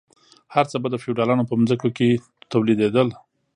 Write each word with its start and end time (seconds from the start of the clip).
هر 0.53 0.65
څه 0.71 0.77
به 0.81 0.87
د 0.91 0.95
فیوډالانو 1.03 1.47
په 1.49 1.55
ځمکو 1.69 1.89
کې 1.97 2.09
تولیدیدل. 2.51 3.07